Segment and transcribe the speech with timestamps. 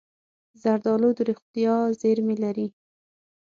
[0.61, 2.67] زردالو د روغتیا زېرمې لري.